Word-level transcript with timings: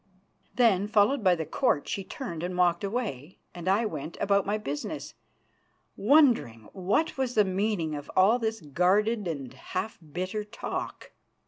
Then, 0.55 0.87
followed 0.87 1.23
by 1.23 1.35
the 1.35 1.45
Court, 1.45 1.87
she 1.87 2.03
turned 2.03 2.41
and 2.41 2.57
walked 2.57 2.83
away, 2.83 3.37
and 3.53 3.67
I 3.69 3.85
went 3.85 4.17
about 4.19 4.47
my 4.47 4.57
business, 4.57 5.13
wondering 5.95 6.67
what 6.73 7.19
was 7.19 7.35
the 7.35 7.45
meaning 7.45 7.93
of 7.93 8.09
all 8.15 8.39
this 8.39 8.61
guarded 8.61 9.27
and 9.27 9.53
half 9.53 9.99
bitter 10.11 10.43
talk. 10.43 11.11